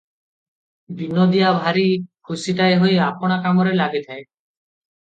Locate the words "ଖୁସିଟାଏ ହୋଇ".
2.31-2.99